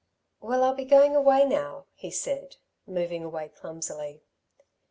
"Well, 0.39 0.63
I'll 0.63 0.73
be 0.73 0.83
going 0.83 1.13
now," 1.47 1.85
he 1.93 2.09
said, 2.09 2.55
moving 2.87 3.23
away 3.23 3.49
clumsily. 3.49 4.23